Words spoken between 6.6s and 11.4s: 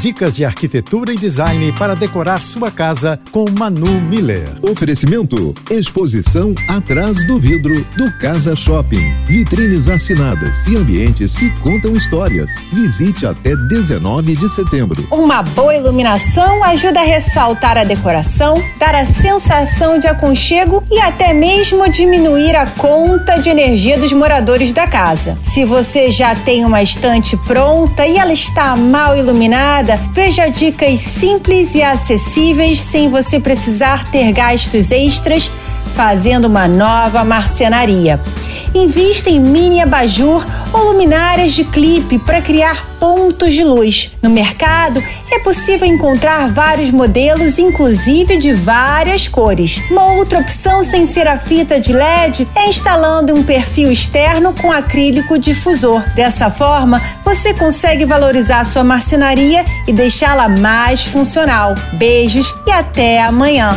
atrás do vidro do Casa Shopping. Vitrines assinadas e ambientes